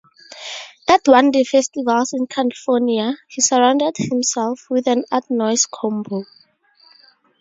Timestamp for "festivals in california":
1.43-3.17